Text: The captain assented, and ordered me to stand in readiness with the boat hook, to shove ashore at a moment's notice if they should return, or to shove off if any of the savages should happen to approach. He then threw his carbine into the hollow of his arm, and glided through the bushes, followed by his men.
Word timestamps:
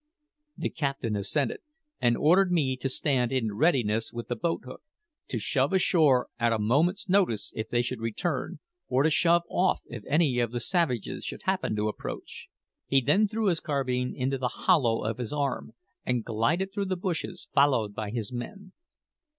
The 0.57 0.71
captain 0.71 1.15
assented, 1.15 1.59
and 1.99 2.17
ordered 2.17 2.51
me 2.51 2.75
to 2.75 2.89
stand 2.89 3.31
in 3.31 3.53
readiness 3.53 4.11
with 4.11 4.29
the 4.29 4.35
boat 4.35 4.63
hook, 4.65 4.81
to 5.27 5.37
shove 5.37 5.73
ashore 5.73 6.27
at 6.39 6.51
a 6.51 6.57
moment's 6.57 7.07
notice 7.07 7.51
if 7.55 7.69
they 7.69 7.83
should 7.83 8.01
return, 8.01 8.57
or 8.87 9.03
to 9.03 9.11
shove 9.11 9.43
off 9.47 9.83
if 9.89 10.03
any 10.07 10.39
of 10.39 10.53
the 10.53 10.59
savages 10.59 11.23
should 11.23 11.43
happen 11.43 11.75
to 11.75 11.87
approach. 11.87 12.49
He 12.87 12.99
then 12.99 13.27
threw 13.27 13.45
his 13.45 13.59
carbine 13.59 14.15
into 14.15 14.39
the 14.39 14.47
hollow 14.65 15.03
of 15.05 15.19
his 15.19 15.31
arm, 15.31 15.73
and 16.03 16.25
glided 16.25 16.73
through 16.73 16.85
the 16.85 16.97
bushes, 16.97 17.47
followed 17.53 17.93
by 17.93 18.09
his 18.09 18.33
men. 18.33 18.73